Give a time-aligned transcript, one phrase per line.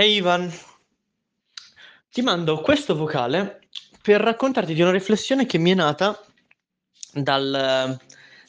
[0.00, 0.48] Hey Ivan,
[2.12, 3.62] ti mando questo vocale
[4.00, 6.24] per raccontarti di una riflessione che mi è nata
[7.12, 7.98] dal,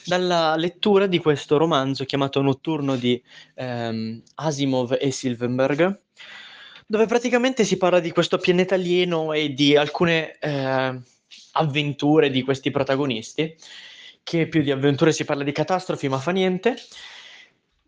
[0.04, 3.20] dalla lettura di questo romanzo chiamato Notturno di
[3.56, 6.02] ehm, Asimov e Silverberg,
[6.86, 11.00] dove praticamente si parla di questo pianeta alieno e di alcune eh,
[11.54, 13.56] avventure di questi protagonisti,
[14.22, 16.76] che più di avventure si parla di catastrofi, ma fa niente.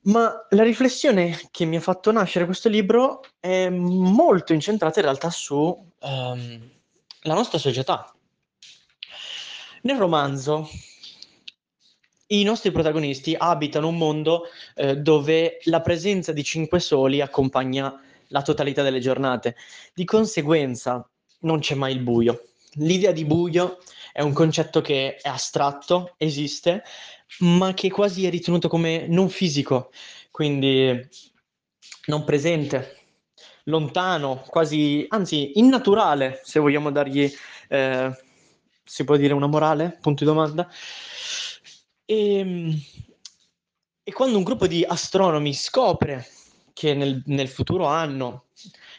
[0.05, 5.31] Ma la riflessione che mi ha fatto nascere questo libro è molto incentrata in realtà
[5.31, 5.57] su
[6.01, 6.71] um,
[7.21, 8.13] la nostra società.
[9.83, 10.69] Nel romanzo
[12.29, 14.45] i nostri protagonisti abitano un mondo
[14.75, 19.55] eh, dove la presenza di cinque soli accompagna la totalità delle giornate.
[19.95, 21.09] Di conseguenza
[21.41, 22.49] non c'è mai il buio.
[22.77, 23.79] L'idea di buio
[24.13, 26.83] è un concetto che è astratto, esiste,
[27.41, 29.91] ma che quasi è ritenuto come non fisico,
[30.31, 31.09] quindi
[32.07, 32.97] non presente,
[33.65, 37.31] lontano, quasi, anzi innaturale, se vogliamo dargli,
[37.69, 38.11] eh,
[38.85, 40.69] si può dire una morale, punto di domanda.
[42.05, 42.83] E, ehm,
[44.05, 46.27] e quando un gruppo di astronomi scopre
[46.73, 48.47] che nel, nel futuro anno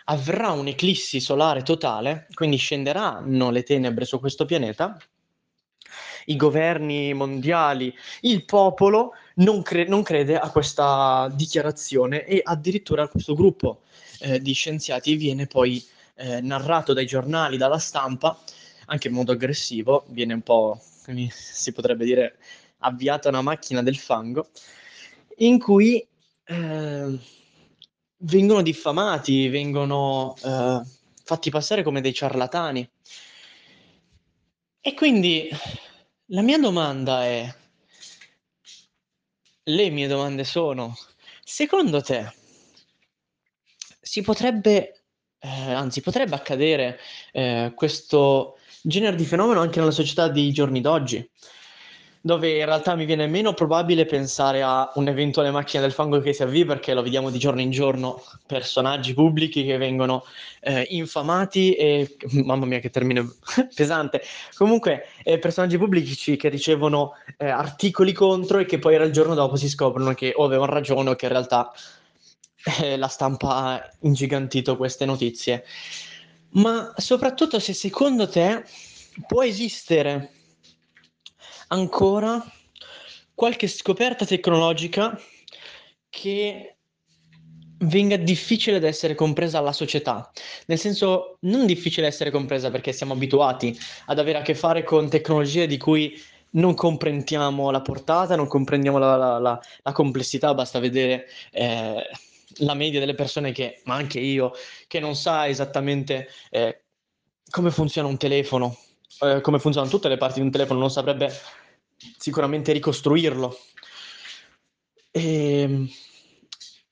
[0.06, 4.98] avverrà un'eclissi solare totale, quindi scenderanno le tenebre su questo pianeta,
[6.26, 13.34] i governi mondiali, il popolo non, cre- non crede a questa dichiarazione e addirittura questo
[13.34, 13.82] gruppo
[14.20, 15.84] eh, di scienziati viene poi
[16.16, 18.38] eh, narrato dai giornali, dalla stampa,
[18.86, 20.80] anche in modo aggressivo, viene un po',
[21.30, 22.38] si potrebbe dire,
[22.80, 24.50] avviata una macchina del fango,
[25.38, 26.06] in cui
[26.46, 27.20] eh,
[28.18, 30.82] vengono diffamati, vengono eh,
[31.24, 32.90] fatti passare come dei ciarlatani.
[34.86, 35.50] E quindi
[36.28, 37.54] la mia domanda è,
[39.64, 40.96] le mie domande sono,
[41.44, 42.32] secondo te
[44.02, 45.04] si potrebbe,
[45.40, 47.00] eh, anzi potrebbe accadere
[47.32, 51.30] eh, questo genere di fenomeno anche nella società dei giorni d'oggi?
[52.26, 56.42] Dove in realtà mi viene meno probabile pensare a un'eventuale macchina del fango che si
[56.42, 60.23] avvii perché lo vediamo di giorno in giorno, personaggi pubblici che vengono
[60.62, 63.30] eh, infamati e, mamma mia che termine
[63.76, 64.22] pesante,
[64.56, 69.58] comunque eh, personaggi pubblici che ricevono eh, articoli contro e che poi il giorno dopo
[69.58, 71.73] si scoprono che o avevano ragione o che in realtà
[72.82, 75.66] eh, la stampa ha ingigantito queste notizie.
[76.52, 78.64] Ma soprattutto se secondo te
[79.28, 80.32] può esistere
[81.68, 82.44] ancora
[83.34, 85.20] qualche scoperta tecnologica
[86.10, 86.76] che
[87.86, 90.32] venga difficile da essere compresa alla società,
[90.68, 95.10] nel senso non difficile essere compresa perché siamo abituati ad avere a che fare con
[95.10, 96.18] tecnologie di cui
[96.52, 102.04] non comprendiamo la portata, non comprendiamo la, la, la, la complessità, basta vedere eh,
[102.58, 104.52] la media delle persone che, ma anche io,
[104.88, 106.84] che non sa esattamente eh,
[107.50, 108.78] come funziona un telefono,
[109.22, 111.32] eh, come funzionano tutte le parti di un telefono, non saprebbe
[112.18, 113.58] sicuramente ricostruirlo.
[115.12, 115.90] E, ehm,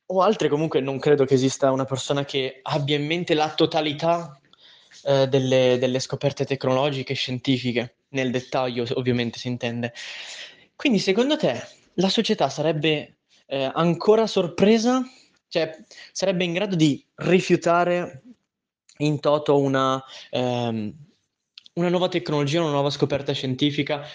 [0.08, 4.40] o altre comunque non credo che esista una persona che abbia in mente la totalità
[5.04, 9.94] eh, delle, delle, scoperte tecnologiche e scientifiche, nel dettaglio ovviamente si intende.
[10.76, 11.66] Quindi secondo te
[11.96, 15.02] la società sarebbe eh, ancora sorpresa?
[15.48, 15.78] Cioè
[16.12, 18.24] sarebbe in grado di rifiutare
[18.98, 20.94] in toto una, ehm,
[21.74, 24.06] una nuova tecnologia, una nuova scoperta scientifica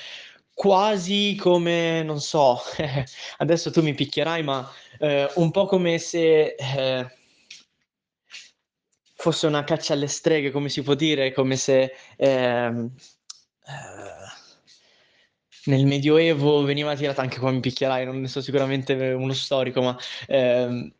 [0.56, 2.59] quasi come, non so,
[3.39, 4.67] adesso tu mi picchierai, ma
[4.99, 7.06] eh, un po' come se eh,
[9.15, 12.91] fosse una caccia alle streghe, come si può dire, come se ehm,
[13.67, 14.27] eh,
[15.67, 19.99] nel Medioevo veniva tirata anche qua mi picchierai, non ne so sicuramente uno storico, ma
[20.28, 20.91] ehm,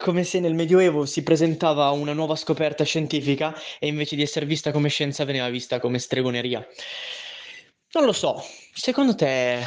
[0.00, 4.72] come se nel Medioevo si presentava una nuova scoperta scientifica e invece di essere vista
[4.72, 6.66] come scienza veniva vista come stregoneria.
[7.92, 9.62] Non lo so, secondo te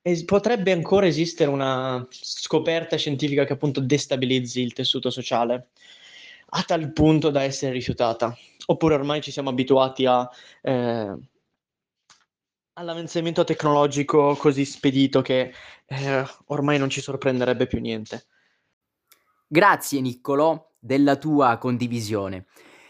[0.00, 5.68] es- potrebbe ancora esistere una scoperta scientifica che appunto destabilizzi il tessuto sociale
[6.50, 8.34] a tal punto da essere rifiutata?
[8.66, 10.26] Oppure ormai ci siamo abituati a,
[10.62, 11.14] eh,
[12.74, 15.52] all'avanzamento tecnologico così spedito che
[15.86, 18.26] eh, ormai non ci sorprenderebbe più niente?
[19.54, 22.46] Grazie Niccolò della tua condivisione.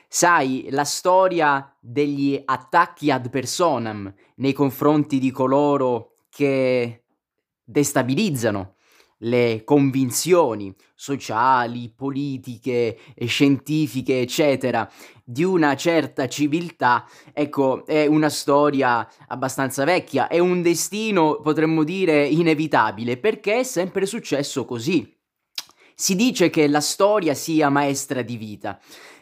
[0.08, 7.05] Sai, la storia degli attacchi ad personam nei confronti di coloro che
[7.62, 8.76] destabilizzano
[9.19, 14.90] le convinzioni sociali, politiche, scientifiche, eccetera,
[15.22, 22.26] di una certa civiltà, ecco, è una storia abbastanza vecchia, è un destino, potremmo dire,
[22.26, 25.13] inevitabile, perché è sempre successo così.
[25.94, 28.79] Si dice che la storia sia maestra di vita,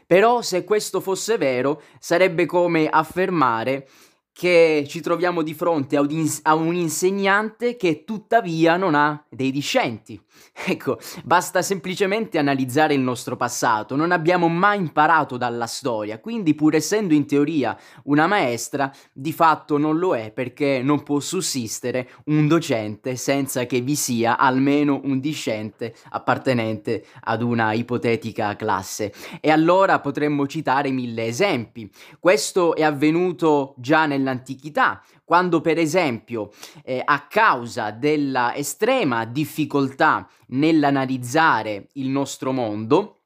[0.06, 3.88] però se questo fosse vero sarebbe come affermare
[4.32, 10.20] che ci troviamo di fronte a un, insegnante che tuttavia non ha dei discenti.
[10.64, 16.74] Ecco, basta semplicemente analizzare il nostro passato, non abbiamo mai imparato dalla storia, quindi pur
[16.74, 22.46] essendo in teoria una maestra, di fatto non lo è perché non può sussistere un
[22.48, 29.12] docente senza che vi sia almeno un discente appartenente ad una ipotetica classe.
[29.40, 31.90] E allora potremmo citare mille esempi.
[32.18, 36.50] Questo è avvenuto già nel nell'antichità, quando per esempio
[36.84, 43.16] eh, a causa della estrema difficoltà nell'analizzare il nostro mondo,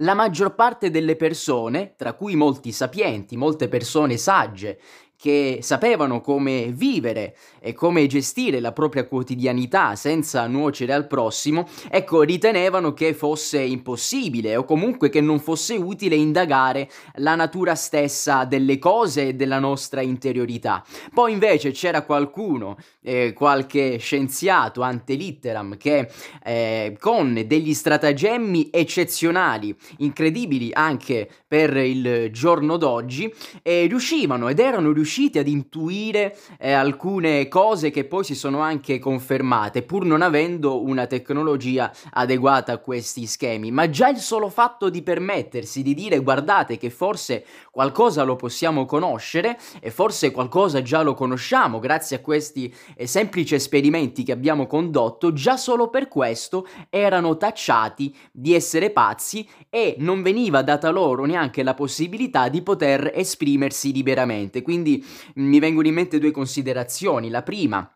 [0.00, 4.78] la maggior parte delle persone, tra cui molti sapienti, molte persone sagge,
[5.18, 12.22] che sapevano come vivere e come gestire la propria quotidianità senza nuocere al prossimo, ecco,
[12.22, 18.78] ritenevano che fosse impossibile o comunque che non fosse utile indagare la natura stessa delle
[18.78, 20.84] cose e della nostra interiorità.
[21.12, 26.10] Poi invece c'era qualcuno, eh, qualche scienziato ante litteram che
[26.44, 33.32] eh, con degli stratagemmi eccezionali, incredibili anche per il giorno d'oggi,
[33.62, 38.58] eh, riuscivano ed erano riusciti riusciti ad intuire eh, alcune cose che poi si sono
[38.58, 43.70] anche confermate, pur non avendo una tecnologia adeguata a questi schemi.
[43.70, 48.84] Ma già il solo fatto di permettersi di dire guardate che forse qualcosa lo possiamo
[48.84, 54.66] conoscere e forse qualcosa già lo conosciamo grazie a questi eh, semplici esperimenti che abbiamo
[54.66, 61.26] condotto, già solo per questo erano tacciati di essere pazzi e non veniva data loro
[61.26, 64.62] neanche la possibilità di poter esprimersi liberamente.
[64.62, 64.95] Quindi
[65.34, 67.30] mi vengono in mente due considerazioni.
[67.30, 67.90] La prima,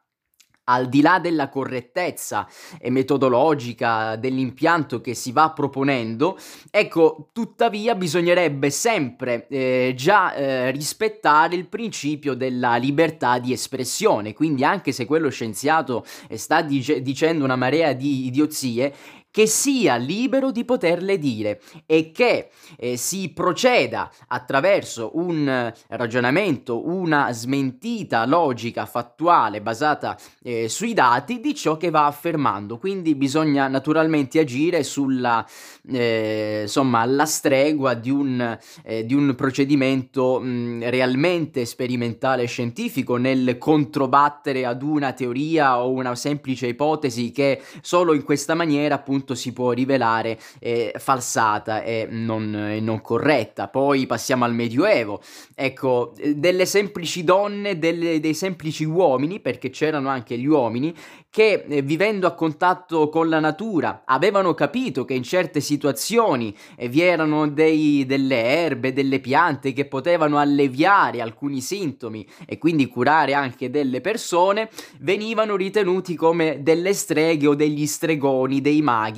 [0.64, 2.48] al di là della correttezza
[2.78, 6.38] e metodologica dell'impianto che si va proponendo,
[6.70, 14.62] ecco, tuttavia bisognerebbe sempre eh, già eh, rispettare il principio della libertà di espressione, quindi
[14.62, 16.04] anche se quello scienziato
[16.34, 18.94] sta dice- dicendo una marea di idiozie,
[19.30, 27.32] che sia libero di poterle dire e che eh, si proceda attraverso un ragionamento, una
[27.32, 32.78] smentita logica, fattuale, basata eh, sui dati di ciò che va affermando.
[32.78, 35.46] Quindi bisogna naturalmente agire sulla,
[35.88, 43.16] eh, insomma, alla stregua di un, eh, di un procedimento mh, realmente sperimentale e scientifico
[43.16, 49.19] nel controbattere ad una teoria o una semplice ipotesi che solo in questa maniera appunto
[49.20, 53.68] appunto si può rivelare eh, falsata e non, eh, non, corretta.
[53.68, 55.20] Poi passiamo al Medioevo.
[55.54, 60.94] Ecco, eh, delle semplici donne, delle, dei semplici uomini, perché c'erano anche gli uomini,
[61.30, 66.88] che eh, vivendo a contatto con la natura avevano capito che in certe situazioni eh,
[66.88, 73.34] vi erano dei, delle erbe, delle piante che potevano alleviare alcuni sintomi e quindi curare
[73.34, 79.09] anche delle persone, venivano ritenuti come delle streghe o degli stregoni, dei maghi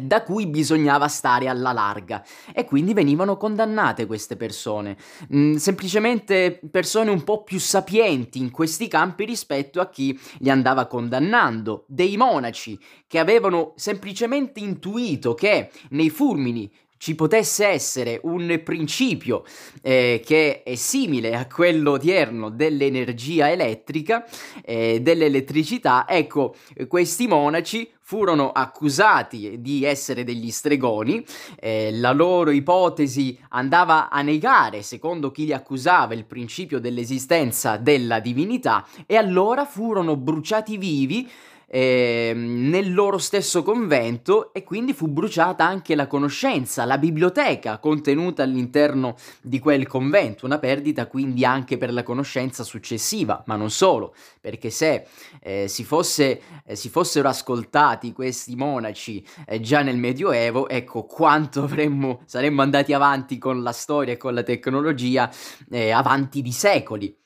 [0.00, 2.24] da cui bisognava stare alla larga.
[2.52, 4.96] E quindi venivano condannate queste persone,
[5.34, 10.86] mm, semplicemente persone un po' più sapienti in questi campi rispetto a chi li andava
[10.86, 16.70] condannando, dei monaci che avevano semplicemente intuito che nei fulmini
[17.04, 19.44] ci potesse essere un principio
[19.82, 24.24] eh, che è simile a quello odierno dell'energia elettrica,
[24.64, 26.54] eh, dell'elettricità, ecco,
[26.88, 31.22] questi monaci furono accusati di essere degli stregoni,
[31.60, 38.18] eh, la loro ipotesi andava a negare, secondo chi li accusava, il principio dell'esistenza della
[38.18, 41.30] divinità e allora furono bruciati vivi
[41.66, 48.42] eh, nel loro stesso convento e quindi fu bruciata anche la conoscenza, la biblioteca contenuta
[48.42, 54.14] all'interno di quel convento, una perdita quindi anche per la conoscenza successiva, ma non solo,
[54.40, 55.06] perché se
[55.40, 61.62] eh, si, fosse, eh, si, fossero ascoltati questi monaci eh, già nel Medioevo, ecco quanto
[61.62, 65.30] avremmo, saremmo andati avanti con la storia e con la tecnologia
[65.70, 67.16] eh, avanti di secoli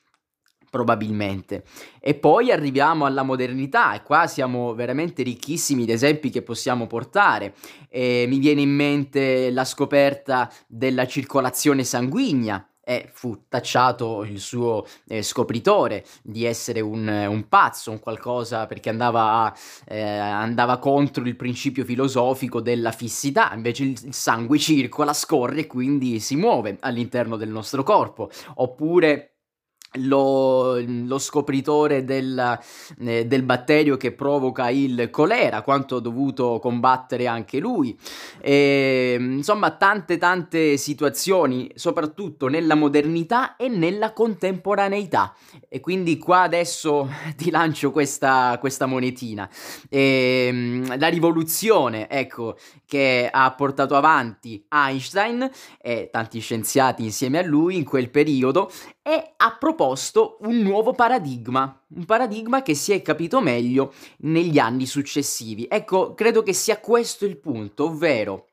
[0.69, 1.63] probabilmente.
[1.99, 7.53] E poi arriviamo alla modernità e qua siamo veramente ricchissimi di esempi che possiamo portare.
[7.89, 14.83] E mi viene in mente la scoperta della circolazione sanguigna, e fu tacciato il suo
[15.07, 21.23] eh, scopritore di essere un, un, pazzo, un qualcosa perché andava, a, eh, andava, contro
[21.23, 27.37] il principio filosofico della fissità, invece il, sangue circola, scorre e quindi si muove all'interno
[27.37, 29.33] del nostro corpo, oppure
[29.93, 32.59] lo, lo, scopritore del,
[32.99, 37.97] eh, del, batterio che provoca il colera, quanto ha dovuto combattere anche lui.
[38.39, 45.33] E, insomma, tante tante situazioni, soprattutto nella modernità e nella contemporaneità.
[45.67, 49.49] E quindi qua adesso ti lancio questa, questa monetina.
[49.89, 55.49] E, la rivoluzione, ecco, che ha portato avanti Einstein
[55.81, 58.71] e tanti scienziati insieme a lui in quel periodo
[59.09, 63.93] e ha proposto un nuovo paradigma, un paradigma che si è capito meglio
[64.23, 65.67] negli anni successivi.
[65.69, 68.47] Ecco, credo che sia questo il punto, ovvero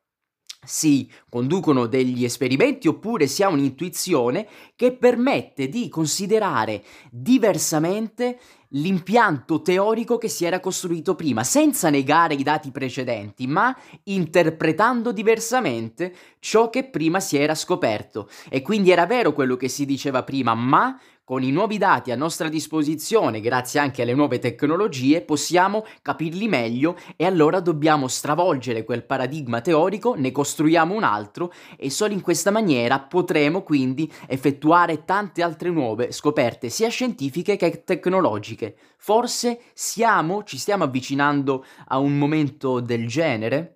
[0.64, 8.38] si conducono degli esperimenti oppure si ha un'intuizione che permette di considerare diversamente
[8.70, 16.14] l'impianto teorico che si era costruito prima, senza negare i dati precedenti, ma interpretando diversamente
[16.46, 18.28] ciò che prima si era scoperto.
[18.48, 22.16] E quindi era vero quello che si diceva prima, ma con i nuovi dati a
[22.16, 29.04] nostra disposizione, grazie anche alle nuove tecnologie, possiamo capirli meglio e allora dobbiamo stravolgere quel
[29.04, 35.42] paradigma teorico, ne costruiamo un altro e solo in questa maniera potremo quindi effettuare tante
[35.42, 38.76] altre nuove scoperte sia scientifiche che tecnologiche.
[38.98, 43.75] Forse siamo, ci stiamo avvicinando a un momento del genere?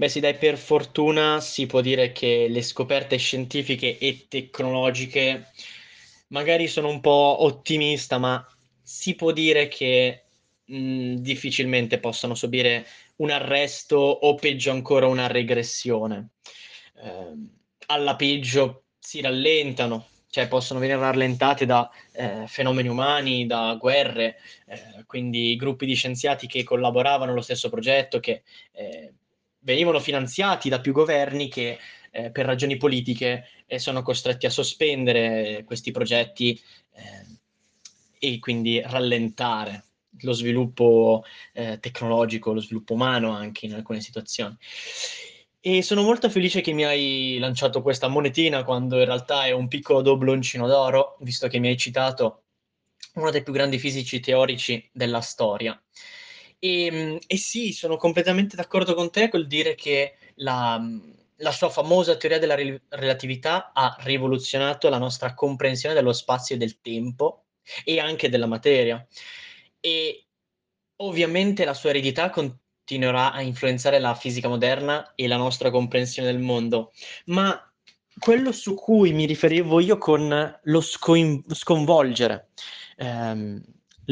[0.00, 5.48] Beh sì, dai, per fortuna si può dire che le scoperte scientifiche e tecnologiche
[6.28, 8.42] magari sono un po' ottimista, ma
[8.82, 10.22] si può dire che
[10.64, 16.30] mh, difficilmente possano subire un arresto o peggio ancora una regressione.
[16.96, 17.34] Eh,
[17.88, 25.04] alla peggio si rallentano, cioè possono venire rallentate da eh, fenomeni umani, da guerre, eh,
[25.04, 29.12] quindi gruppi di scienziati che collaboravano allo stesso progetto, che eh,
[29.60, 31.78] venivano finanziati da più governi che
[32.10, 36.60] eh, per ragioni politiche eh, sono costretti a sospendere questi progetti
[36.94, 37.38] eh,
[38.18, 39.84] e quindi rallentare
[40.22, 44.56] lo sviluppo eh, tecnologico, lo sviluppo umano anche in alcune situazioni.
[45.62, 49.68] E sono molto felice che mi hai lanciato questa monetina quando in realtà è un
[49.68, 52.44] piccolo dobloncino d'oro, visto che mi hai citato
[53.14, 55.80] uno dei più grandi fisici teorici della storia.
[56.60, 60.80] E, ehm, e sì, sono completamente d'accordo con te col dire che la,
[61.36, 66.58] la sua famosa teoria della re- relatività ha rivoluzionato la nostra comprensione dello spazio e
[66.58, 67.46] del tempo
[67.84, 69.04] e anche della materia.
[69.80, 70.26] E
[70.96, 76.40] ovviamente la sua eredità continuerà a influenzare la fisica moderna e la nostra comprensione del
[76.40, 76.92] mondo,
[77.26, 77.64] ma
[78.18, 82.50] quello su cui mi riferivo io con lo scoin- sconvolgere.
[82.96, 83.62] Ehm,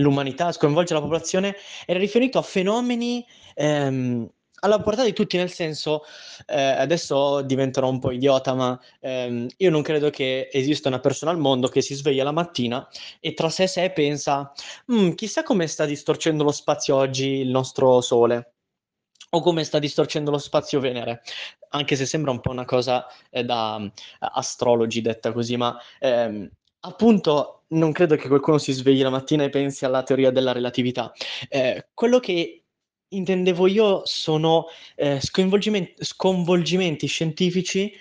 [0.01, 3.25] l'umanità, sconvolgere la popolazione, era riferito a fenomeni
[3.55, 4.29] ehm,
[4.61, 6.03] alla portata di tutti, nel senso,
[6.47, 11.31] eh, adesso diventerò un po' idiota, ma ehm, io non credo che esista una persona
[11.31, 12.89] al mondo che si sveglia la mattina
[13.21, 14.53] e tra sé e sé pensa,
[14.93, 18.55] mm, chissà come sta distorcendo lo spazio oggi il nostro Sole
[19.31, 21.23] o come sta distorcendo lo spazio Venere,
[21.71, 26.49] anche se sembra un po' una cosa eh, da uh, astrologi detta così, ma ehm,
[26.81, 31.13] appunto non credo che qualcuno si svegli la mattina e pensi alla teoria della relatività.
[31.49, 32.65] Eh, quello che
[33.09, 37.93] intendevo io sono eh, sconvolgimenti scientifici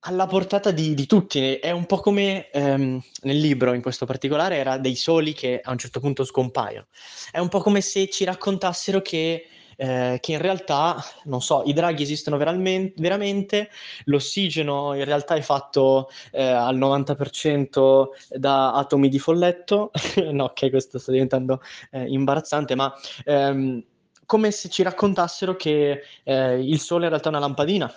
[0.00, 1.56] alla portata di, di, tutti.
[1.56, 5.70] È un po' come ehm, nel libro, in questo particolare, era dei soli che a
[5.70, 6.86] un certo punto scompaiono.
[7.30, 9.46] È un po' come se ci raccontassero che
[9.80, 13.70] eh, che in realtà, non so, i draghi esistono veramente,
[14.04, 19.90] l'ossigeno in realtà è fatto eh, al 90% da atomi di folletto,
[20.32, 22.92] no, ok, questo sta diventando eh, imbarazzante, ma
[23.24, 23.82] ehm,
[24.26, 27.92] come se ci raccontassero che eh, il Sole in realtà è una lampadina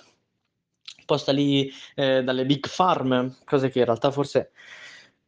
[1.05, 4.51] posta lì eh, dalle big farm, cose che in realtà forse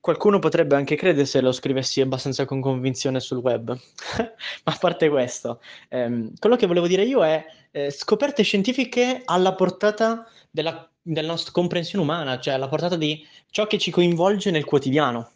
[0.06, 3.70] Qualcuno potrebbe anche credere se lo scrivessi abbastanza con convinzione sul web,
[4.64, 5.60] ma a parte questo,
[5.90, 11.52] ehm, quello che volevo dire io è eh, scoperte scientifiche alla portata della, della, nostra
[11.52, 15.32] comprensione umana, cioè alla portata di ciò che ci coinvolge nel quotidiano,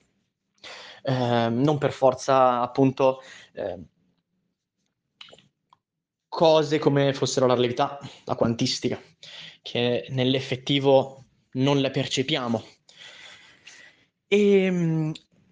[1.02, 3.24] eh, non per forza appunto
[3.54, 3.80] eh,
[6.28, 9.02] cose come fossero la relatività, la quantistica,
[9.64, 12.64] che nell'effettivo non le percepiamo
[14.30, 15.12] e, ehm,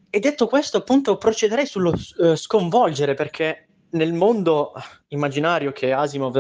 [0.10, 4.72] e detto questo, appunto, procederei sullo uh, sconvolgere, perché nel mondo
[5.10, 6.38] immaginario che Asimov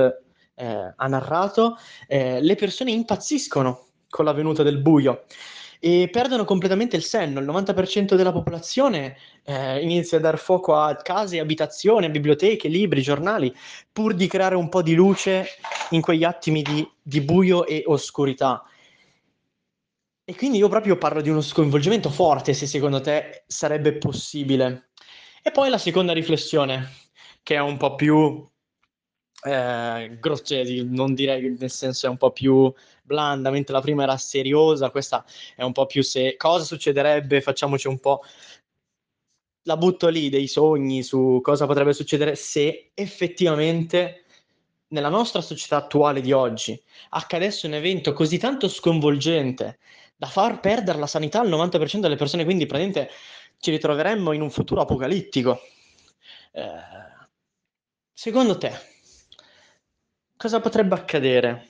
[0.56, 1.77] eh, ha narrato,
[2.08, 5.25] eh, le persone impazziscono con la venuta del buio
[5.79, 7.39] e perdono completamente il senno.
[7.39, 13.53] Il 90% della popolazione eh, inizia a dar fuoco a case, abitazioni, biblioteche, libri, giornali,
[13.91, 15.46] pur di creare un po' di luce
[15.91, 18.63] in quegli attimi di, di buio e oscurità.
[20.30, 24.90] E quindi io proprio parlo di uno sconvolgimento forte, se secondo te sarebbe possibile.
[25.42, 26.92] E poi la seconda riflessione,
[27.42, 28.46] che è un po' più
[29.44, 32.70] eh, grossi, non direi nel senso è un po' più
[33.04, 35.24] blanda, mentre la prima era seriosa, questa
[35.56, 38.22] è un po' più se cosa succederebbe, facciamoci un po'
[39.64, 44.26] la butto lì dei sogni su cosa potrebbe succedere se effettivamente
[44.90, 49.80] nella nostra società attuale di oggi accadesse un evento così tanto sconvolgente
[50.18, 53.14] da far perdere la sanità al 90% delle persone, quindi praticamente
[53.60, 55.62] ci ritroveremmo in un futuro apocalittico.
[56.52, 56.72] Eh,
[58.12, 58.72] secondo te,
[60.36, 61.70] cosa potrebbe accadere?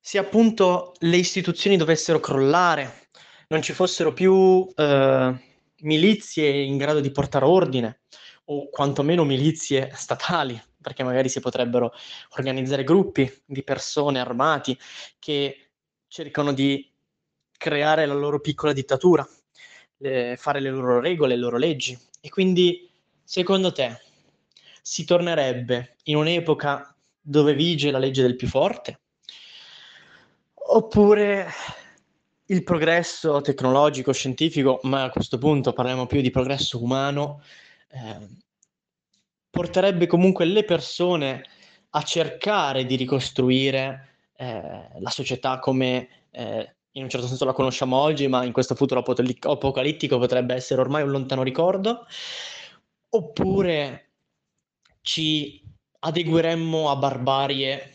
[0.00, 3.08] Se appunto le istituzioni dovessero crollare,
[3.48, 5.34] non ci fossero più eh,
[5.80, 8.00] milizie in grado di portare ordine,
[8.46, 11.92] o quantomeno milizie statali, perché magari si potrebbero
[12.36, 14.78] organizzare gruppi di persone armati
[15.18, 15.65] che
[16.08, 16.90] cercano di
[17.56, 19.26] creare la loro piccola dittatura,
[19.98, 21.98] le, fare le loro regole, le loro leggi.
[22.20, 22.88] E quindi,
[23.22, 24.00] secondo te,
[24.82, 29.00] si tornerebbe in un'epoca dove vige la legge del più forte?
[30.54, 31.48] Oppure
[32.46, 37.42] il progresso tecnologico, scientifico, ma a questo punto parliamo più di progresso umano,
[37.88, 38.28] eh,
[39.50, 41.44] porterebbe comunque le persone
[41.90, 47.96] a cercare di ricostruire eh, la società come eh, in un certo senso la conosciamo
[47.96, 52.06] oggi, ma in questo futuro apocalittico potrebbe essere ormai un lontano ricordo,
[53.10, 54.12] oppure
[55.02, 55.62] ci
[56.00, 57.92] adegueremmo a barbarie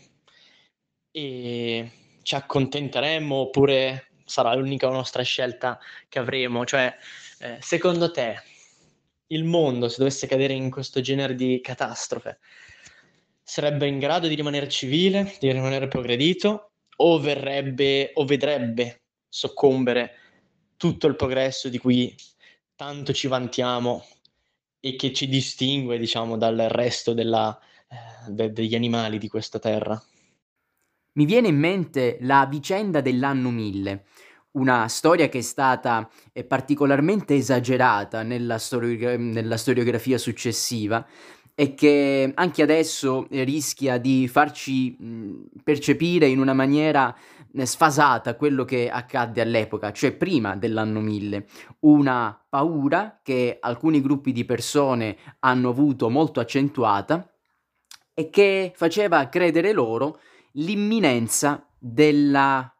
[1.10, 1.90] e
[2.22, 6.64] ci accontenteremmo, oppure sarà l'unica nostra scelta che avremo.
[6.64, 6.96] Cioè,
[7.40, 8.40] eh, secondo te,
[9.28, 12.38] il mondo, se dovesse cadere in questo genere di catastrofe,
[13.42, 20.12] sarebbe in grado di rimanere civile, di rimanere progredito, o verrebbe o vedrebbe soccombere
[20.76, 22.14] tutto il progresso di cui
[22.74, 24.04] tanto ci vantiamo
[24.80, 27.56] e che ci distingue, diciamo, dal resto della,
[27.88, 30.00] eh, de- degli animali di questa terra.
[31.14, 34.04] Mi viene in mente la vicenda dell'anno 1000,
[34.52, 41.06] una storia che è stata eh, particolarmente esagerata nella, storio- nella storiografia successiva
[41.54, 44.96] e che anche adesso rischia di farci
[45.62, 47.14] percepire in una maniera
[47.54, 51.46] eh, sfasata quello che accadde all'epoca, cioè prima dell'anno 1000,
[51.80, 57.30] una paura che alcuni gruppi di persone hanno avuto molto accentuata
[58.14, 60.20] e che faceva credere loro
[60.52, 62.72] l'imminenza della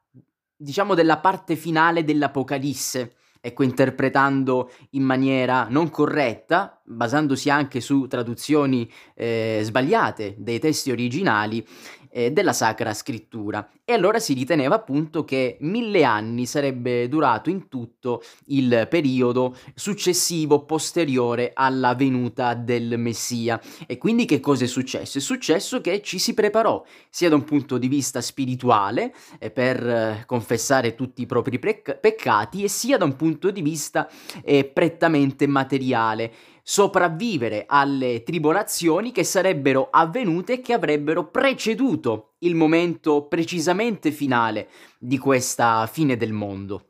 [0.62, 8.88] diciamo della parte finale dell'Apocalisse, ecco, interpretando in maniera non corretta, basandosi anche su traduzioni
[9.14, 11.66] eh, sbagliate dei testi originali,
[12.12, 13.68] eh, della Sacra Scrittura.
[13.84, 20.64] E allora si riteneva appunto che mille anni sarebbe durato in tutto il periodo successivo,
[20.64, 23.60] posteriore alla venuta del Messia.
[23.86, 25.18] E quindi che cosa è successo?
[25.18, 29.86] È successo che ci si preparò sia da un punto di vista spirituale eh, per
[29.86, 34.08] eh, confessare tutti i propri pec- peccati e sia da un punto di vista
[34.44, 43.26] eh, prettamente materiale sopravvivere alle tribolazioni che sarebbero avvenute e che avrebbero preceduto il momento
[43.26, 46.86] precisamente finale di questa fine del mondo.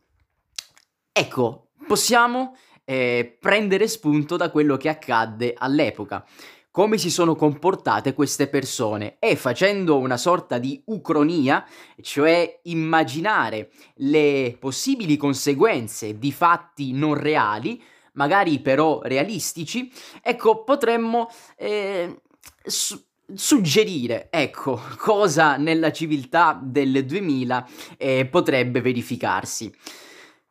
[1.10, 6.24] Ecco, possiamo eh, prendere spunto da quello che accadde all'epoca
[6.72, 11.66] come si sono comportate queste persone e facendo una sorta di ucronia,
[12.00, 17.80] cioè immaginare le possibili conseguenze di fatti non reali,
[18.12, 19.90] magari però realistici,
[20.22, 22.20] ecco, potremmo eh,
[22.62, 23.02] su-
[23.34, 29.72] suggerire, ecco, cosa nella civiltà del 2000 eh, potrebbe verificarsi.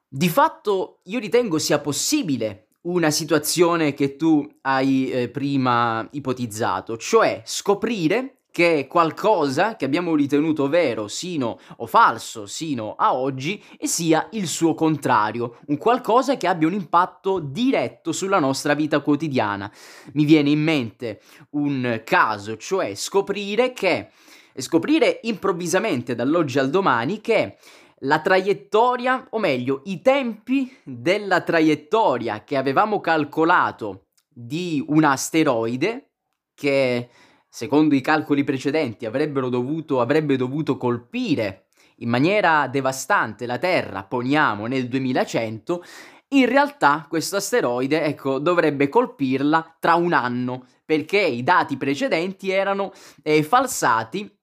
[0.08, 7.42] Di fatto io ritengo sia possibile una situazione che tu hai eh, prima ipotizzato, cioè
[7.46, 14.28] scoprire che qualcosa che abbiamo ritenuto vero sino o falso sino a oggi e sia
[14.34, 19.72] il suo contrario, un qualcosa che abbia un impatto diretto sulla nostra vita quotidiana.
[20.14, 24.10] Mi viene in mente un caso, cioè scoprire che
[24.54, 27.58] scoprire improvvisamente dall'oggi al domani che
[28.04, 36.12] la traiettoria, o meglio, i tempi della traiettoria che avevamo calcolato di un asteroide
[36.54, 37.10] che
[37.54, 39.06] secondo i calcoli precedenti,
[39.50, 41.66] dovuto, avrebbe dovuto colpire
[41.98, 45.84] in maniera devastante la Terra, poniamo nel 2100,
[46.30, 52.94] in realtà questo asteroide, ecco, dovrebbe colpirla tra un anno, perché i dati precedenti erano
[53.22, 54.34] eh, falsati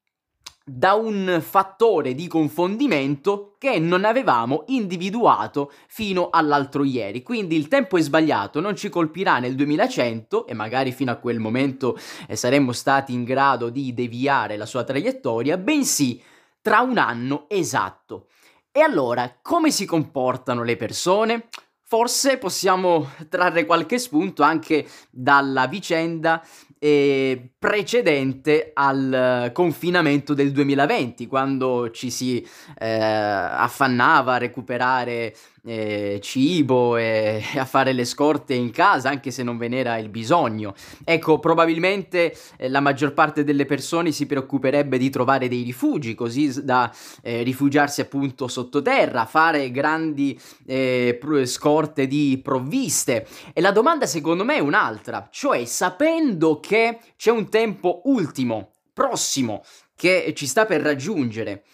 [0.69, 7.23] da un fattore di confondimento che non avevamo individuato fino all'altro ieri.
[7.23, 11.39] Quindi il tempo è sbagliato, non ci colpirà nel 2100 e magari fino a quel
[11.39, 16.23] momento eh, saremmo stati in grado di deviare la sua traiettoria, bensì
[16.61, 18.27] tra un anno esatto.
[18.71, 21.49] E allora, come si comportano le persone?
[21.83, 26.45] Forse possiamo trarre qualche spunto anche dalla vicenda
[26.79, 32.47] eh, precedente al confinamento del 2020, quando ci si
[32.79, 39.43] eh, affannava a recuperare eh, cibo e a fare le scorte in casa, anche se
[39.43, 40.75] non ve n'era il bisogno.
[41.05, 46.65] Ecco, probabilmente eh, la maggior parte delle persone si preoccuperebbe di trovare dei rifugi, così
[46.65, 46.93] da
[47.23, 53.27] eh, rifugiarsi appunto sottoterra, fare grandi eh, scorte di provviste.
[53.53, 59.63] E la domanda secondo me è un'altra, cioè sapendo che c'è un tempo ultimo, prossimo,
[59.95, 61.65] che ci sta per raggiungere,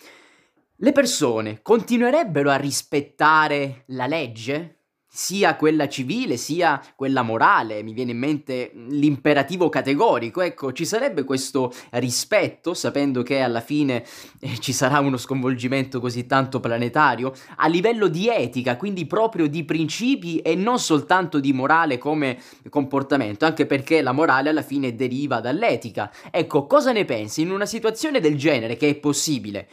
[0.79, 4.81] le persone continuerebbero a rispettare la legge?
[5.07, 11.23] Sia quella civile sia quella morale, mi viene in mente l'imperativo categorico, ecco, ci sarebbe
[11.23, 14.05] questo rispetto, sapendo che alla fine
[14.41, 19.65] eh, ci sarà uno sconvolgimento così tanto planetario, a livello di etica, quindi proprio di
[19.65, 22.37] principi e non soltanto di morale come
[22.69, 26.13] comportamento, anche perché la morale alla fine deriva dall'etica.
[26.33, 29.69] Ecco, cosa ne pensi in una situazione del genere che è possibile?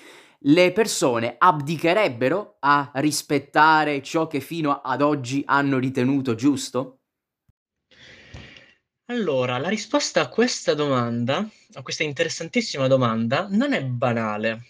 [0.45, 7.01] Le persone abdicherebbero a rispettare ciò che fino ad oggi hanno ritenuto giusto?
[9.05, 14.65] Allora, la risposta a questa domanda, a questa interessantissima domanda, non è banale.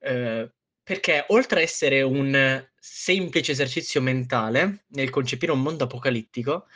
[0.00, 0.50] Eh,
[0.82, 6.66] perché oltre a essere un semplice esercizio mentale nel concepire un mondo apocalittico,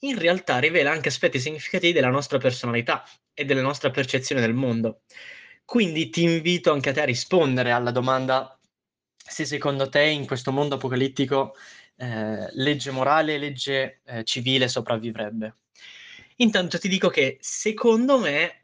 [0.00, 3.02] in realtà rivela anche aspetti significativi della nostra personalità
[3.34, 5.02] e della nostra percezione del mondo.
[5.70, 8.58] Quindi ti invito anche a te a rispondere alla domanda
[9.14, 11.54] se secondo te in questo mondo apocalittico
[11.94, 15.54] eh, legge morale e legge eh, civile sopravvivrebbe.
[16.38, 18.62] Intanto ti dico che secondo me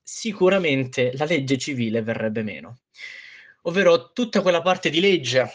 [0.00, 2.82] sicuramente la legge civile verrebbe meno,
[3.62, 5.50] ovvero tutta quella parte di legge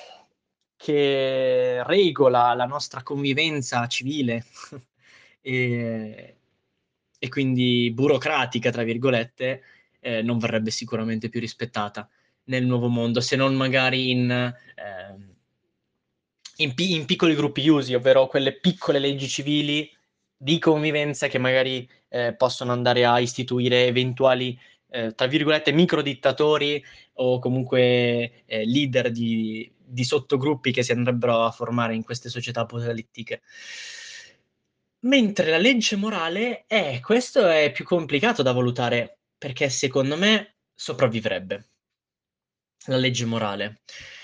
[0.75, 4.47] che regola la nostra convivenza civile
[5.39, 6.35] e,
[7.17, 9.63] e quindi burocratica, tra virgolette,
[9.99, 12.09] eh, non verrebbe sicuramente più rispettata
[12.45, 15.15] nel nuovo mondo, se non magari in, eh,
[16.57, 19.89] in, pi- in piccoli gruppi usi, ovvero quelle piccole leggi civili
[20.35, 24.57] di convivenza che magari eh, possono andare a istituire eventuali,
[24.89, 26.83] eh, tra virgolette, micro dittatori
[27.15, 32.61] o comunque eh, leader di, di, sottogruppi che si andrebbero a formare in queste società
[32.61, 33.41] apocalittiche.
[35.01, 41.69] Mentre la legge morale, eh, questo è più complicato da valutare perché secondo me sopravvivrebbe
[42.85, 43.81] la legge morale.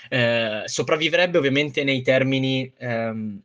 [0.08, 3.42] Eh, sopravvivrebbe ovviamente nei termini ehm,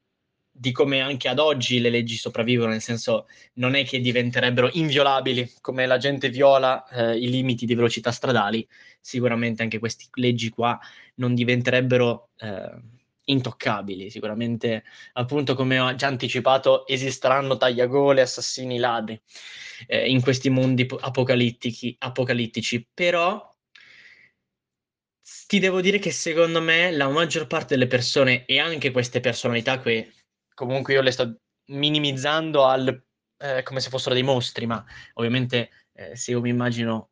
[0.51, 5.49] di come anche ad oggi le leggi sopravvivono, nel senso non è che diventerebbero inviolabili
[5.62, 8.67] come la gente viola eh, i limiti di velocità stradali,
[8.99, 10.79] sicuramente anche queste leggi qua
[11.15, 12.99] non diventerebbero eh,
[13.31, 19.19] intoccabili, sicuramente appunto come ho già anticipato esisteranno tagliagole, assassini, ladri
[19.87, 23.49] eh, in questi mondi apocalittici, però
[25.47, 29.79] ti devo dire che secondo me la maggior parte delle persone e anche queste personalità
[29.79, 30.13] che
[30.53, 31.35] comunque io le sto
[31.71, 33.03] minimizzando al,
[33.37, 34.83] eh, come se fossero dei mostri, ma
[35.15, 37.09] ovviamente eh, se io mi immagino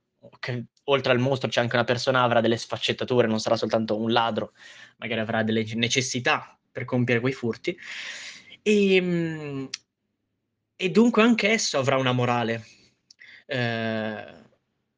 [0.90, 4.54] oltre al mostro c'è anche una persona, avrà delle sfaccettature, non sarà soltanto un ladro,
[4.98, 7.78] magari avrà delle necessità per compiere quei furti.
[8.62, 9.70] E, ehm,
[10.76, 12.66] e dunque anche esso avrà una morale.
[13.46, 14.26] Eh,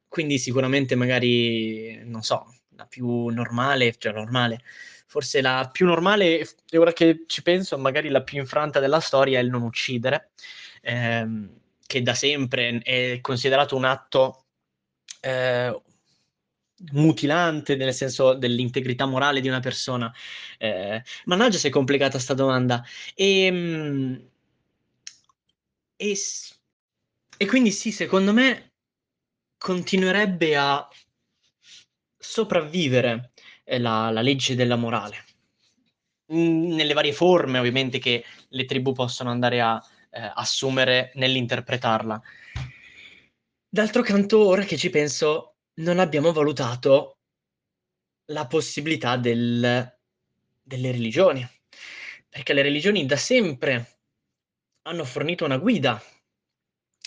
[0.08, 4.62] quindi sicuramente magari, non so, la più normale, cioè normale,
[5.08, 9.40] forse la più normale, e ora che ci penso, magari la più infranta della storia
[9.40, 10.32] è il non uccidere,
[10.82, 11.50] ehm,
[11.86, 14.41] che da sempre è considerato un atto
[15.22, 15.82] eh,
[16.94, 20.14] mutilante nel senso dell'integrità morale di una persona.
[20.58, 22.84] Eh, mannaggia se è complicata sta domanda.
[23.16, 24.30] E, ehm,
[25.96, 26.18] e,
[27.38, 28.74] e quindi sì, secondo me
[29.58, 30.88] continuerebbe a
[32.18, 33.32] sopravvivere
[33.64, 35.26] eh, la, la legge della morale
[36.32, 42.22] nelle varie forme ovviamente che le tribù possono andare a eh, assumere nell'interpretarla.
[43.74, 47.20] D'altro canto, ora che ci penso, non abbiamo valutato
[48.26, 49.98] la possibilità del,
[50.62, 51.48] delle religioni,
[52.28, 54.00] perché le religioni da sempre
[54.82, 56.04] hanno fornito una guida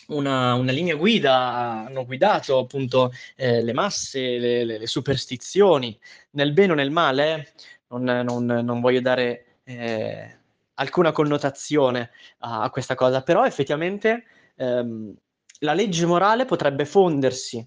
[0.06, 5.98] una, una, linea guida, hanno guidato appunto eh, le masse, le, le, le, superstizioni,
[6.30, 7.52] nel bene o nel male,
[7.88, 10.38] non, non, non voglio dare eh,
[10.74, 14.24] alcuna connotazione a, a, questa cosa, però effettivamente
[14.56, 15.14] ehm,
[15.60, 17.66] la legge morale potrebbe fondersi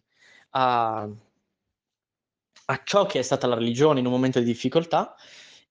[0.51, 1.07] a,
[2.65, 5.15] a ciò che è stata la religione in un momento di difficoltà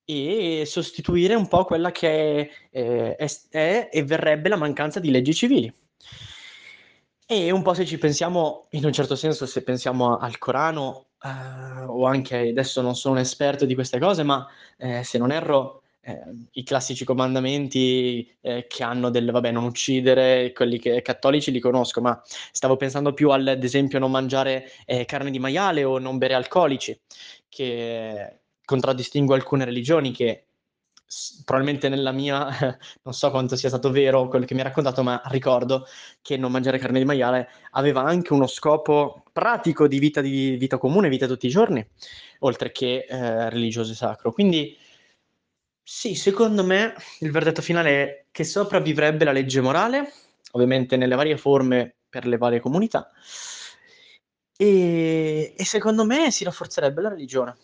[0.05, 5.35] e sostituire un po' quella che è, è, è e verrebbe la mancanza di leggi
[5.35, 5.73] civili.
[7.29, 11.83] E un po' se ci pensiamo, in un certo senso, se pensiamo al Corano, eh,
[11.85, 15.83] o anche adesso non sono un esperto di queste cose, ma eh, se non erro,
[16.07, 16.21] eh,
[16.53, 22.01] i classici comandamenti eh, che hanno del vabbè, non uccidere, quelli che cattolici li conosco,
[22.01, 22.21] ma
[22.53, 26.35] stavo pensando più al, ad esempio, non mangiare eh, carne di maiale o non bere
[26.35, 26.97] alcolici,
[27.49, 30.47] che contraddistingue alcune religioni che
[31.45, 32.47] probabilmente nella mia,
[33.03, 35.87] non so quanto sia stato vero quello che mi ha raccontato, ma ricordo
[36.23, 40.79] che non mangiare carne di maiale aveva anche uno scopo pratico di vita, di vita
[40.79, 41.85] comune, vita tutti i giorni,
[42.41, 44.31] oltre che eh, religioso e sacro.
[44.31, 44.77] Quindi
[45.89, 50.13] sì, secondo me il verdetto finale è che sopravvivrebbe la legge morale,
[50.53, 53.11] ovviamente nelle varie forme per le varie comunità,
[54.59, 57.57] e, e secondo me si rafforzerebbe la religione.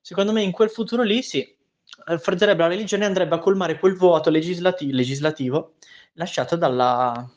[0.00, 1.46] Secondo me in quel futuro lì sì,
[2.04, 5.74] rafforzerebbe la religione e andrebbe a colmare quel vuoto legislati- legislativo
[6.14, 7.28] lasciato dalla...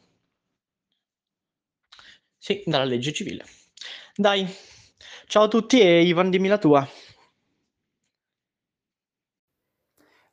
[2.38, 3.46] Sì, dalla legge civile.
[4.16, 4.46] Dai,
[5.28, 6.88] ciao a tutti e Ivan dimmi la tua.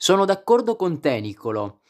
[0.02, 1.80] Sono d'accordo con te, Nicolo.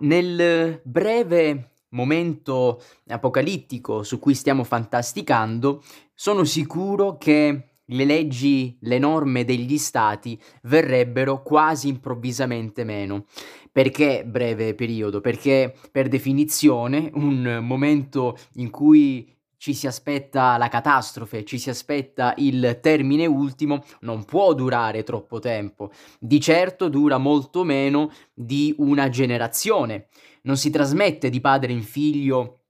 [0.00, 5.82] Nel breve momento apocalittico su cui stiamo fantasticando,
[6.12, 13.24] sono sicuro che le leggi, le norme degli stati verrebbero quasi improvvisamente meno.
[13.72, 15.22] Perché breve periodo?
[15.22, 22.32] Perché per definizione un momento in cui ci si aspetta la catastrofe, ci si aspetta
[22.38, 25.90] il termine ultimo, non può durare troppo tempo.
[26.18, 30.06] Di certo dura molto meno di una generazione.
[30.42, 32.60] Non si trasmette di padre in figlio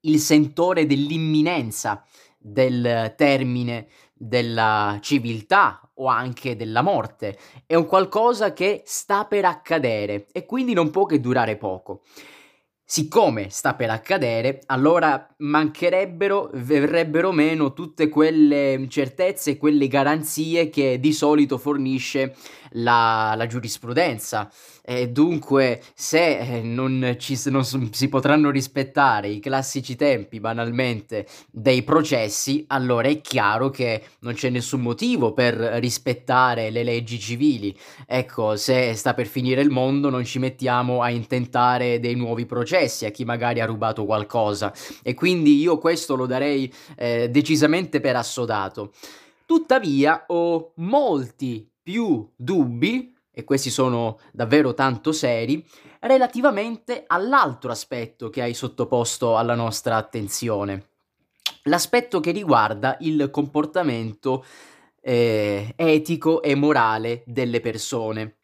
[0.00, 2.04] il sentore dell'imminenza
[2.36, 7.38] del termine della civiltà o anche della morte.
[7.66, 12.02] È un qualcosa che sta per accadere e quindi non può che durare poco.
[12.88, 21.12] Siccome sta per accadere, allora mancherebbero, verrebbero meno tutte quelle certezze quelle garanzie che di
[21.12, 22.36] solito fornisce
[22.76, 24.50] la, la giurisprudenza.
[24.88, 31.82] E dunque, se eh, non, ci, non si potranno rispettare i classici tempi, banalmente, dei
[31.82, 37.76] processi, allora è chiaro che non c'è nessun motivo per rispettare le leggi civili.
[38.06, 43.06] Ecco, se sta per finire il mondo, non ci mettiamo a intentare dei nuovi processi
[43.06, 44.72] a chi magari ha rubato qualcosa.
[45.02, 48.92] E quindi io questo lo darei eh, decisamente per assodato.
[49.46, 55.64] Tuttavia ho molti più dubbi e questi sono davvero tanto seri,
[56.00, 60.88] relativamente all'altro aspetto che hai sottoposto alla nostra attenzione.
[61.64, 64.44] L'aspetto che riguarda il comportamento
[65.00, 68.38] eh, etico e morale delle persone.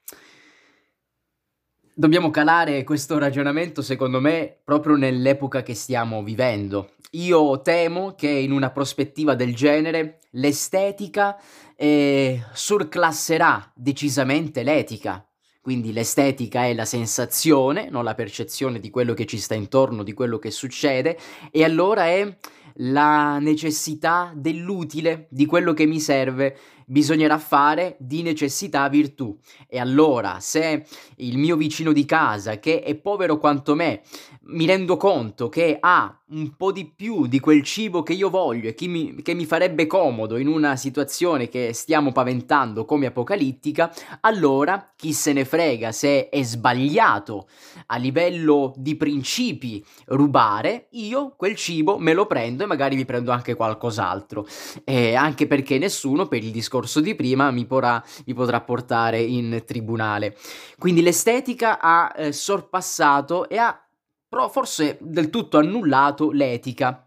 [1.94, 6.92] Dobbiamo calare questo ragionamento, secondo me, proprio nell'epoca che stiamo vivendo.
[7.10, 11.38] Io temo che in una prospettiva del genere l'estetica
[11.76, 15.22] eh, surclasserà decisamente l'etica.
[15.60, 20.14] Quindi l'estetica è la sensazione, non la percezione di quello che ci sta intorno, di
[20.14, 21.18] quello che succede,
[21.50, 22.36] e allora è
[22.76, 29.36] la necessità dell'utile, di quello che mi serve bisognerà fare di necessità virtù.
[29.68, 34.02] E allora, se il mio vicino di casa, che è povero quanto me,
[34.44, 38.70] mi rendo conto che ha un po' di più di quel cibo che io voglio
[38.70, 43.92] e che mi, che mi farebbe comodo in una situazione che stiamo paventando come apocalittica,
[44.20, 47.48] allora chi se ne frega se è sbagliato
[47.86, 53.30] a livello di principi rubare, io quel cibo me lo prendo e magari mi prendo
[53.30, 54.46] anche qualcos'altro.
[54.84, 59.20] E anche perché nessuno per il discorso discorso di prima mi, porrà, mi potrà portare
[59.20, 60.36] in tribunale.
[60.78, 63.78] Quindi l'estetica ha eh, sorpassato e ha
[64.26, 67.06] però forse del tutto annullato l'etica.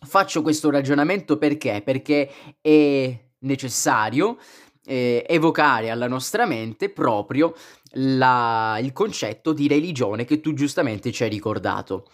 [0.00, 1.80] Faccio questo ragionamento perché?
[1.82, 4.36] Perché è necessario
[4.84, 7.54] eh, evocare alla nostra mente proprio
[7.92, 12.06] la, il concetto di religione che tu giustamente ci hai ricordato.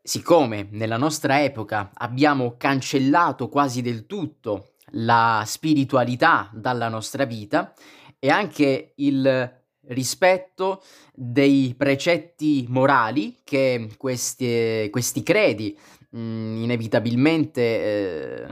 [0.00, 7.72] Siccome nella nostra epoca abbiamo cancellato quasi del tutto la spiritualità dalla nostra vita
[8.18, 15.76] e anche il rispetto dei precetti morali che questi, questi credi
[16.10, 18.46] mh, mm, inevitabilmente eh,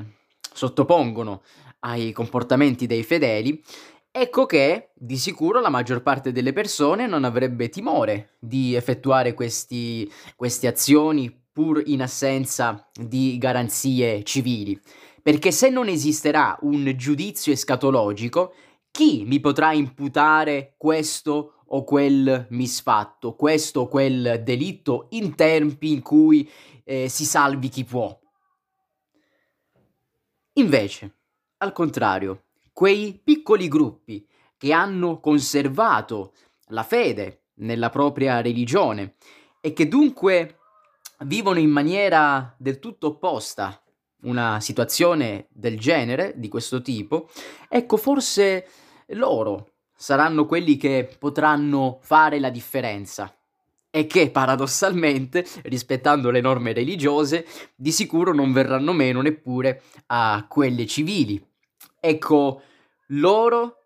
[0.52, 1.42] sottopongono
[1.80, 3.62] ai comportamenti dei fedeli,
[4.10, 10.10] ecco che di sicuro la maggior parte delle persone non avrebbe timore di effettuare questi,
[10.36, 14.80] queste azioni pur in assenza di garanzie civili.
[15.22, 18.54] Perché se non esisterà un giudizio escatologico,
[18.90, 26.02] chi mi potrà imputare questo o quel misfatto, questo o quel delitto in tempi in
[26.02, 26.50] cui
[26.84, 28.18] eh, si salvi chi può?
[30.54, 31.14] Invece,
[31.58, 34.26] al contrario, quei piccoli gruppi
[34.58, 36.34] che hanno conservato
[36.66, 39.14] la fede nella propria religione
[39.60, 40.58] e che dunque
[41.20, 43.81] vivono in maniera del tutto opposta
[44.22, 47.28] una situazione del genere, di questo tipo,
[47.68, 48.66] ecco forse
[49.08, 53.34] loro saranno quelli che potranno fare la differenza
[53.94, 60.86] e che paradossalmente, rispettando le norme religiose, di sicuro non verranno meno neppure a quelle
[60.86, 61.40] civili.
[62.00, 62.62] Ecco,
[63.08, 63.82] loro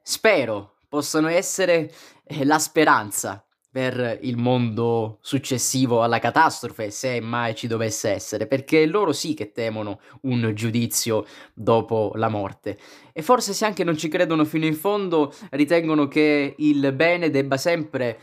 [0.00, 1.92] spero possano essere
[2.24, 3.43] eh, la speranza
[3.74, 9.50] per il mondo successivo alla catastrofe, se mai ci dovesse essere, perché loro sì che
[9.50, 12.78] temono un giudizio dopo la morte.
[13.12, 17.56] E forse se anche non ci credono fino in fondo, ritengono che il bene debba
[17.56, 18.20] sempre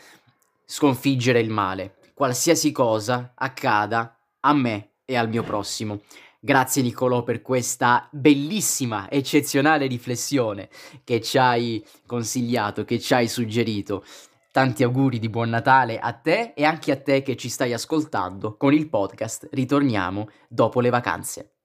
[0.64, 6.00] sconfiggere il male, qualsiasi cosa accada a me e al mio prossimo.
[6.40, 10.70] Grazie Niccolò per questa bellissima, eccezionale riflessione
[11.04, 14.06] che ci hai consigliato, che ci hai suggerito.
[14.54, 18.58] Tanti auguri di buon Natale a te e anche a te che ci stai ascoltando
[18.58, 21.61] con il podcast Ritorniamo dopo le vacanze.